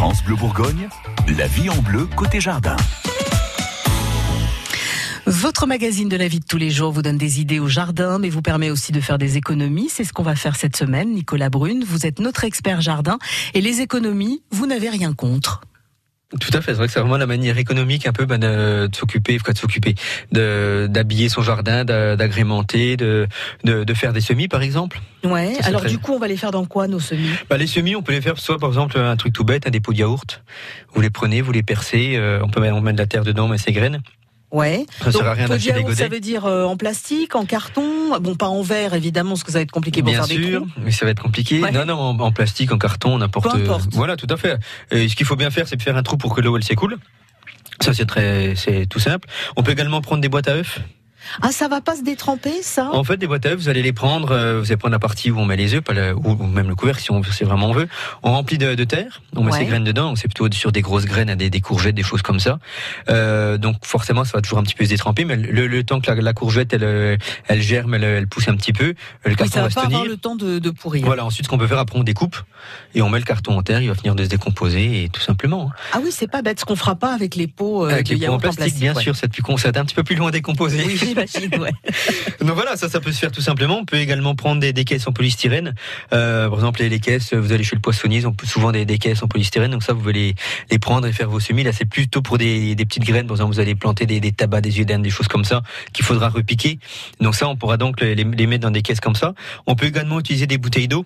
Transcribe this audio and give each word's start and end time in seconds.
France 0.00 0.24
Bleu 0.24 0.34
Bourgogne, 0.34 0.88
la 1.36 1.46
vie 1.46 1.68
en 1.68 1.76
bleu 1.82 2.08
côté 2.16 2.40
jardin. 2.40 2.74
Votre 5.26 5.66
magazine 5.66 6.08
de 6.08 6.16
la 6.16 6.26
vie 6.26 6.40
de 6.40 6.44
tous 6.46 6.56
les 6.56 6.70
jours 6.70 6.90
vous 6.90 7.02
donne 7.02 7.18
des 7.18 7.42
idées 7.42 7.58
au 7.58 7.68
jardin, 7.68 8.18
mais 8.18 8.30
vous 8.30 8.40
permet 8.40 8.70
aussi 8.70 8.92
de 8.92 9.00
faire 9.02 9.18
des 9.18 9.36
économies. 9.36 9.90
C'est 9.90 10.04
ce 10.04 10.14
qu'on 10.14 10.22
va 10.22 10.36
faire 10.36 10.56
cette 10.56 10.74
semaine. 10.74 11.12
Nicolas 11.12 11.50
Brune, 11.50 11.84
vous 11.86 12.06
êtes 12.06 12.18
notre 12.18 12.44
expert 12.44 12.80
jardin 12.80 13.18
et 13.52 13.60
les 13.60 13.82
économies, 13.82 14.42
vous 14.50 14.66
n'avez 14.66 14.88
rien 14.88 15.12
contre. 15.12 15.60
Tout 16.38 16.50
à 16.52 16.60
fait, 16.60 16.70
c'est 16.72 16.78
vrai 16.78 16.86
que 16.86 16.92
c'est 16.92 17.00
vraiment 17.00 17.16
la 17.16 17.26
manière 17.26 17.58
économique 17.58 18.06
un 18.06 18.12
peu 18.12 18.24
ben, 18.24 18.38
de, 18.38 18.88
s'occuper, 18.94 19.36
de 19.36 19.58
s'occuper, 19.58 19.96
de 20.30 20.86
d'habiller 20.88 21.28
son 21.28 21.42
jardin, 21.42 21.84
d'agrémenter, 21.84 22.96
de, 22.96 23.26
de, 23.64 23.82
de 23.82 23.94
faire 23.94 24.12
des 24.12 24.20
semis 24.20 24.46
par 24.46 24.62
exemple. 24.62 25.00
Ouais. 25.24 25.56
Alors 25.64 25.84
du 25.84 25.98
coup, 25.98 26.12
on 26.12 26.20
va 26.20 26.28
les 26.28 26.36
faire 26.36 26.52
dans 26.52 26.66
quoi 26.66 26.86
nos 26.86 27.00
semis? 27.00 27.30
Bah, 27.48 27.56
Les 27.56 27.66
semis, 27.66 27.96
on 27.96 28.02
peut 28.02 28.12
les 28.12 28.20
faire 28.20 28.38
soit 28.38 28.58
par 28.58 28.68
exemple 28.68 28.96
un 28.96 29.16
truc 29.16 29.32
tout 29.32 29.44
bête, 29.44 29.66
un 29.66 29.70
dépôt 29.70 29.92
de 29.92 29.98
yaourt. 29.98 30.42
Vous 30.94 31.00
les 31.00 31.10
prenez, 31.10 31.40
vous 31.40 31.50
les 31.50 31.64
percez, 31.64 32.16
euh, 32.16 32.40
on 32.44 32.48
peut 32.48 32.60
mettre, 32.60 32.76
on 32.76 32.80
met 32.80 32.92
de 32.92 32.98
la 32.98 33.06
terre 33.06 33.24
dedans, 33.24 33.48
mais 33.48 33.58
c'est 33.58 33.72
graines. 33.72 34.00
Ouais. 34.50 34.84
Ça 35.02 35.12
sert 35.12 35.26
à 35.26 35.34
rien 35.34 35.48
d'acheter 35.48 35.72
des 35.72 35.82
godets. 35.82 36.02
Ça 36.02 36.08
veut 36.08 36.20
dire 36.20 36.46
euh, 36.46 36.64
en 36.64 36.76
plastique, 36.76 37.36
en 37.36 37.44
carton, 37.44 38.18
bon 38.20 38.34
pas 38.34 38.48
en 38.48 38.62
verre 38.62 38.94
évidemment, 38.94 39.30
parce 39.30 39.44
que 39.44 39.52
ça 39.52 39.58
va 39.58 39.62
être 39.62 39.70
compliqué 39.70 40.02
pour 40.02 40.10
Bien 40.10 40.24
faire 40.24 40.36
sûr, 40.36 40.60
des 40.60 40.66
trous. 40.66 40.80
mais 40.82 40.90
ça 40.90 41.04
va 41.04 41.12
être 41.12 41.22
compliqué. 41.22 41.60
Non, 41.72 41.84
non, 41.84 42.20
en, 42.20 42.32
plastique, 42.32 42.72
en 42.72 42.78
carton, 42.78 43.18
n'importe. 43.18 43.50
Peu 43.52 43.62
importe. 43.62 43.90
Voilà, 43.92 44.16
tout 44.16 44.26
à 44.28 44.36
fait. 44.36 44.58
Et 44.90 45.08
ce 45.08 45.14
qu'il 45.16 45.26
faut 45.26 45.36
bien 45.36 45.50
faire, 45.50 45.68
c'est 45.68 45.76
de 45.76 45.82
faire 45.82 45.96
un 45.96 46.02
trou 46.02 46.16
pour 46.16 46.34
que 46.34 46.40
l'eau 46.40 46.56
elle 46.56 46.64
s'écoule. 46.64 46.98
Ça 47.80 47.94
c'est 47.94 48.06
très, 48.06 48.54
c'est 48.56 48.86
tout 48.86 48.98
simple. 48.98 49.28
On 49.56 49.62
peut 49.62 49.72
également 49.72 50.00
prendre 50.00 50.20
des 50.20 50.28
boîtes 50.28 50.48
à 50.48 50.54
œufs. 50.56 50.80
Ah, 51.42 51.52
ça 51.52 51.68
va 51.68 51.80
pas 51.80 51.96
se 51.96 52.02
détremper, 52.02 52.62
ça? 52.62 52.90
En 52.92 53.04
fait, 53.04 53.16
des 53.16 53.26
boîtes 53.26 53.46
à 53.46 53.50
œufs, 53.50 53.58
vous 53.58 53.68
allez 53.68 53.82
les 53.82 53.92
prendre, 53.92 54.32
euh, 54.32 54.60
vous 54.60 54.66
allez 54.66 54.76
prendre 54.76 54.92
la 54.92 54.98
partie 54.98 55.30
où 55.30 55.38
on 55.38 55.44
met 55.44 55.56
les 55.56 55.74
œufs, 55.74 55.82
ou 56.24 56.46
même 56.46 56.68
le 56.68 56.74
couvercle 56.74 57.02
si 57.02 57.10
on 57.10 57.22
si 57.22 57.44
vraiment 57.44 57.68
on 57.68 57.72
veut. 57.72 57.88
On 58.22 58.32
remplit 58.32 58.58
de, 58.58 58.84
terre, 58.84 59.22
on 59.36 59.44
met 59.44 59.52
ses 59.52 59.64
graines 59.64 59.84
dedans, 59.84 60.14
c'est 60.16 60.28
plutôt 60.28 60.50
sur 60.52 60.72
des 60.72 60.82
grosses 60.82 61.04
graines, 61.04 61.34
des, 61.34 61.50
des 61.50 61.60
courgettes, 61.60 61.94
des 61.94 62.02
choses 62.02 62.22
comme 62.22 62.40
ça. 62.40 62.58
Euh, 63.08 63.58
donc 63.58 63.84
forcément, 63.84 64.24
ça 64.24 64.32
va 64.34 64.42
toujours 64.42 64.58
un 64.58 64.62
petit 64.62 64.74
peu 64.74 64.84
se 64.84 64.90
détremper, 64.90 65.24
mais 65.24 65.36
le, 65.36 65.84
temps 65.84 66.00
que 66.00 66.10
la, 66.10 66.32
courgette 66.32 66.72
elle, 66.72 67.18
elle 67.48 67.62
germe, 67.62 67.94
elle, 67.94 68.26
pousse 68.26 68.48
un 68.48 68.56
petit 68.56 68.72
peu, 68.72 68.94
le 69.24 69.34
carton 69.34 69.52
ça 69.52 69.62
va, 69.62 69.70
se 69.70 69.74
pas 69.74 69.82
tenir. 69.82 69.98
Avoir 69.98 70.10
le 70.10 70.16
temps 70.16 70.36
de, 70.36 70.58
de 70.58 70.70
pourrir. 70.70 71.04
Voilà. 71.04 71.24
Ensuite, 71.24 71.46
ce 71.46 71.50
qu'on 71.50 71.58
peut 71.58 71.66
faire, 71.66 71.78
après 71.78 71.98
on 71.98 72.02
découpe 72.02 72.36
et 72.94 73.02
on 73.02 73.08
met 73.08 73.18
le 73.18 73.24
carton 73.24 73.56
en 73.56 73.62
terre, 73.62 73.80
il 73.80 73.88
va 73.88 73.94
finir 73.94 74.14
de 74.14 74.24
se 74.24 74.28
décomposer 74.28 75.04
et 75.04 75.08
tout 75.08 75.20
simplement. 75.20 75.70
Ah 75.92 75.98
oui, 76.02 76.10
c'est 76.12 76.30
pas 76.30 76.42
bête, 76.42 76.60
ce 76.60 76.64
qu'on 76.64 76.76
fera 76.76 76.96
pas 76.96 77.12
avec 77.14 77.34
les 77.34 77.46
pots 77.46 77.86
euh, 77.86 77.90
avec 77.90 78.08
les 78.08 78.26
pots 78.26 78.32
en 78.32 78.38
plastique, 78.38 78.78
bien 78.78 78.94
sûr, 78.94 79.16
c'est 79.16 79.26
un 79.26 79.84
petit 79.84 79.94
peu 79.94 80.02
plus 80.02 80.16
loin 80.16 80.28
à 80.28 80.30
décomposer. 80.30 80.84
Oui, 80.84 81.14
Donc 82.40 82.50
voilà, 82.50 82.76
ça, 82.76 82.88
ça 82.88 83.00
peut 83.00 83.12
se 83.12 83.18
faire 83.18 83.32
tout 83.32 83.40
simplement. 83.40 83.78
On 83.78 83.84
peut 83.84 83.98
également 83.98 84.34
prendre 84.34 84.60
des, 84.60 84.84
caisses 84.84 85.06
en 85.06 85.12
polystyrène. 85.12 85.74
Euh, 86.12 86.48
par 86.48 86.58
exemple, 86.58 86.82
les, 86.82 87.00
caisses, 87.00 87.34
vous 87.34 87.52
allez 87.52 87.64
chez 87.64 87.76
le 87.76 87.80
poissonnier, 87.80 88.18
ils 88.18 88.26
ont 88.26 88.36
souvent 88.44 88.72
des, 88.72 88.84
des, 88.84 88.98
caisses 88.98 89.22
en 89.22 89.28
polystyrène. 89.28 89.70
Donc 89.70 89.82
ça, 89.82 89.92
vous 89.92 90.00
voulez 90.00 90.34
les, 90.70 90.78
prendre 90.78 91.06
et 91.06 91.12
faire 91.12 91.28
vos 91.28 91.40
semis. 91.40 91.62
Là, 91.62 91.72
c'est 91.72 91.84
plutôt 91.84 92.22
pour 92.22 92.38
des, 92.38 92.74
petites 92.76 93.04
graines. 93.04 93.26
Par 93.26 93.36
exemple, 93.36 93.54
vous 93.54 93.60
allez 93.60 93.74
planter 93.74 94.06
des, 94.06 94.32
tabacs, 94.32 94.62
des 94.62 94.84
d'Inde, 94.84 95.02
des 95.02 95.10
choses 95.10 95.28
comme 95.28 95.44
ça, 95.44 95.62
qu'il 95.92 96.04
faudra 96.04 96.28
repiquer. 96.28 96.78
Donc 97.20 97.34
ça, 97.34 97.48
on 97.48 97.56
pourra 97.56 97.76
donc 97.76 98.00
les 98.00 98.46
mettre 98.46 98.62
dans 98.62 98.70
des 98.70 98.82
caisses 98.82 99.00
comme 99.00 99.16
ça. 99.16 99.34
On 99.66 99.74
peut 99.74 99.86
également 99.86 100.20
utiliser 100.20 100.46
des 100.46 100.58
bouteilles 100.58 100.88
d'eau. 100.88 101.04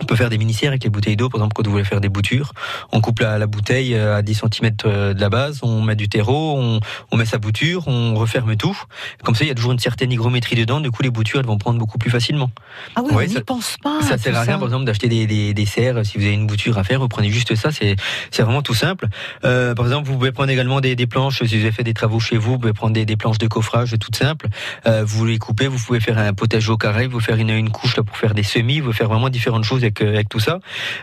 On 0.00 0.04
peut 0.04 0.16
faire 0.16 0.28
des 0.28 0.38
mini-serres 0.38 0.70
avec 0.70 0.84
les 0.84 0.90
bouteilles 0.90 1.16
d'eau, 1.16 1.28
par 1.28 1.40
exemple, 1.40 1.54
quand 1.54 1.64
vous 1.64 1.72
voulez 1.72 1.84
faire 1.84 2.00
des 2.00 2.08
boutures. 2.08 2.52
On 2.92 3.00
coupe 3.00 3.20
la, 3.20 3.38
la 3.38 3.46
bouteille 3.46 3.94
euh, 3.94 4.16
à 4.16 4.22
10 4.22 4.42
cm 4.52 4.70
euh, 4.84 5.14
de 5.14 5.20
la 5.20 5.30
base, 5.30 5.60
on 5.62 5.80
met 5.80 5.96
du 5.96 6.08
terreau, 6.08 6.56
on, 6.58 6.80
on, 7.10 7.16
met 7.16 7.24
sa 7.24 7.38
bouture, 7.38 7.88
on 7.88 8.14
referme 8.14 8.56
tout. 8.56 8.78
Comme 9.24 9.34
ça, 9.34 9.44
il 9.44 9.48
y 9.48 9.50
a 9.50 9.54
toujours 9.54 9.72
une 9.72 9.78
certaine 9.78 10.12
hygrométrie 10.12 10.54
dedans, 10.54 10.80
du 10.80 10.90
coup, 10.90 11.02
les 11.02 11.10
boutures, 11.10 11.40
elles 11.40 11.46
vont 11.46 11.56
prendre 11.56 11.78
beaucoup 11.78 11.98
plus 11.98 12.10
facilement. 12.10 12.50
Ah 12.94 13.00
oui, 13.04 13.10
on 13.14 13.20
n'y 13.22 13.40
pense 13.40 13.76
pas. 13.82 14.02
Ça 14.02 14.18
sert 14.18 14.36
à 14.36 14.42
rien, 14.42 14.58
par 14.58 14.68
exemple, 14.68 14.84
d'acheter 14.84 15.08
des, 15.08 15.26
des, 15.26 15.54
des, 15.54 15.66
serres. 15.66 16.04
Si 16.04 16.18
vous 16.18 16.24
avez 16.24 16.34
une 16.34 16.46
bouture 16.46 16.76
à 16.76 16.84
faire, 16.84 17.00
vous 17.00 17.08
prenez 17.08 17.30
juste 17.30 17.54
ça, 17.54 17.70
c'est 17.72 17.96
vraiment 18.42 18.62
tout 18.62 18.74
simple. 18.74 19.08
Euh, 19.44 19.74
par 19.74 19.86
exemple, 19.86 20.08
vous 20.08 20.14
pouvez 20.14 20.32
prendre 20.32 20.50
également 20.50 20.80
des, 20.80 20.94
des, 20.94 21.06
planches, 21.06 21.42
si 21.42 21.56
vous 21.56 21.62
avez 21.62 21.72
fait 21.72 21.84
des 21.84 21.94
travaux 21.94 22.20
chez 22.20 22.36
vous, 22.36 22.52
vous 22.52 22.58
pouvez 22.58 22.74
prendre 22.74 22.92
des, 22.92 23.16
planches 23.16 23.38
de 23.38 23.46
coffrage 23.46 23.94
toutes 23.98 24.16
simples. 24.16 24.48
Euh, 24.86 25.04
vous 25.06 25.24
les 25.24 25.38
coupez, 25.38 25.68
vous 25.68 25.78
pouvez 25.78 26.00
faire 26.00 26.18
un 26.18 26.34
potager 26.34 26.70
au 26.70 26.76
carré, 26.76 27.06
vous 27.06 27.20
faire 27.20 27.36
une, 27.36 27.50
une 27.50 27.70
couche 27.70 27.96
là, 27.96 28.02
pour 28.02 28.16
faire 28.18 28.34
des 28.34 28.42
semis, 28.42 28.80
vous 28.80 28.92
faire 28.92 29.08
vraiment 29.08 29.30
différentes 29.30 29.64
choses 29.66 29.82
avec, 29.82 30.00
euh, 30.00 30.08
avec 30.08 30.28
tout 30.28 30.40
ça. 30.40 30.60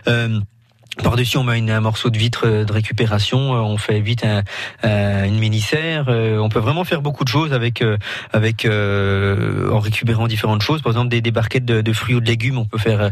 Euh, 0.08 0.40
par-dessus, 1.02 1.38
on 1.38 1.44
met 1.44 1.70
un 1.70 1.80
morceau 1.80 2.10
de 2.10 2.18
vitre 2.18 2.46
euh, 2.46 2.64
de 2.64 2.72
récupération, 2.72 3.54
euh, 3.54 3.58
on 3.58 3.76
fait 3.78 4.00
vite 4.00 4.24
un, 4.24 4.44
une 5.24 5.38
mini-serre. 5.38 6.06
On 6.08 6.48
peut 6.48 6.58
vraiment 6.58 6.84
faire 6.84 7.02
beaucoup 7.02 7.24
de 7.24 7.28
choses 7.28 7.52
avec, 7.52 7.82
avec 8.32 8.66
en 8.66 9.78
récupérant 9.80 10.28
différentes 10.28 10.62
choses. 10.62 10.82
Par 10.82 10.92
exemple, 10.92 11.08
des, 11.08 11.20
des 11.20 11.30
barquettes 11.30 11.64
de, 11.64 11.80
de, 11.80 11.92
fruits 11.92 12.14
ou 12.14 12.20
de 12.20 12.26
légumes, 12.26 12.58
on 12.58 12.64
peut 12.64 12.78
faire 12.78 13.10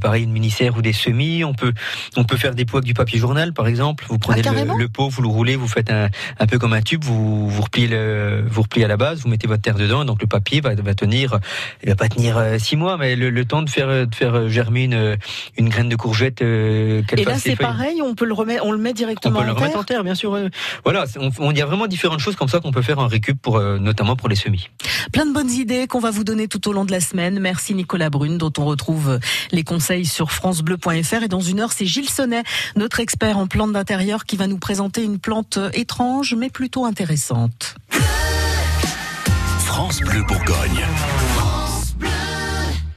pareil 0.00 0.24
une 0.24 0.32
mini-serre 0.32 0.76
ou 0.76 0.82
des 0.82 0.92
semis. 0.92 1.44
On 1.44 1.54
peut, 1.54 1.72
on 2.16 2.24
peut 2.24 2.36
faire 2.36 2.54
des 2.54 2.64
pots 2.64 2.78
avec 2.78 2.86
du 2.86 2.94
papier 2.94 3.18
journal, 3.18 3.52
par 3.52 3.66
exemple. 3.66 4.04
Vous 4.08 4.18
prenez 4.18 4.42
ah, 4.46 4.52
le, 4.78 4.88
pot, 4.88 5.08
vous 5.08 5.22
le 5.22 5.28
roulez, 5.28 5.56
vous 5.56 5.68
faites 5.68 5.90
un, 5.90 6.08
un 6.38 6.46
peu 6.46 6.58
comme 6.58 6.72
un 6.72 6.82
tube, 6.82 7.04
vous, 7.04 7.48
vous 7.48 7.62
repliez 7.62 7.88
le, 7.88 8.44
vous 8.48 8.62
repliez 8.62 8.84
à 8.84 8.88
la 8.88 8.96
base, 8.96 9.20
vous 9.20 9.28
mettez 9.28 9.46
votre 9.46 9.62
terre 9.62 9.76
dedans, 9.76 10.04
donc 10.04 10.20
le 10.20 10.28
papier 10.28 10.60
va, 10.60 10.74
va 10.74 10.94
tenir, 10.94 11.38
il 11.82 11.88
va 11.88 11.96
pas 11.96 12.08
tenir 12.08 12.40
six 12.58 12.76
mois, 12.76 12.96
mais 12.96 13.16
le, 13.16 13.30
le 13.30 13.44
temps 13.44 13.62
de 13.62 13.70
faire, 13.70 14.06
de 14.06 14.14
faire 14.14 14.48
germer 14.48 14.84
une, 14.84 15.16
une 15.56 15.68
graine 15.68 15.88
de 15.88 15.96
courgette 15.96 16.42
et 17.16 17.24
là, 17.24 17.38
c'est 17.38 17.56
pareil, 17.56 18.02
on 18.02 18.14
peut 18.14 18.24
le 18.24 18.34
remettre, 18.34 18.64
on 18.64 18.72
le 18.72 18.78
met 18.78 18.92
directement 18.92 19.38
on 19.38 19.42
peut 19.42 19.46
le 19.46 19.52
remettre 19.52 19.78
en 19.78 19.84
terre, 19.84 20.04
bien 20.04 20.14
sûr. 20.14 20.38
Voilà, 20.84 21.04
on, 21.38 21.52
y 21.52 21.60
a 21.60 21.66
vraiment 21.66 21.86
différentes 21.86 22.20
choses 22.20 22.36
comme 22.36 22.48
ça 22.48 22.60
qu'on 22.60 22.72
peut 22.72 22.82
faire 22.82 22.98
en 22.98 23.06
récup, 23.06 23.40
pour, 23.40 23.56
euh, 23.56 23.78
notamment 23.78 24.16
pour 24.16 24.28
les 24.28 24.36
semis. 24.36 24.68
Plein 25.12 25.26
de 25.26 25.32
bonnes 25.32 25.50
idées 25.50 25.86
qu'on 25.86 26.00
va 26.00 26.10
vous 26.10 26.24
donner 26.24 26.48
tout 26.48 26.68
au 26.68 26.72
long 26.72 26.84
de 26.84 26.92
la 26.92 27.00
semaine. 27.00 27.38
Merci 27.40 27.74
Nicolas 27.74 28.10
Brune, 28.10 28.38
dont 28.38 28.52
on 28.58 28.64
retrouve 28.64 29.18
les 29.52 29.64
conseils 29.64 30.06
sur 30.06 30.30
francebleu.fr. 30.32 31.22
Et 31.22 31.28
dans 31.28 31.40
une 31.40 31.60
heure, 31.60 31.72
c'est 31.72 31.86
Gilles 31.86 32.10
Sonnet, 32.10 32.42
notre 32.76 33.00
expert 33.00 33.38
en 33.38 33.46
plantes 33.46 33.72
d'intérieur, 33.72 34.24
qui 34.24 34.36
va 34.36 34.46
nous 34.46 34.58
présenter 34.58 35.02
une 35.02 35.18
plante 35.18 35.58
étrange, 35.74 36.34
mais 36.34 36.50
plutôt 36.50 36.84
intéressante. 36.84 37.76
France 39.58 40.00
Bleu 40.00 40.22
Bourgogne. 40.26 40.84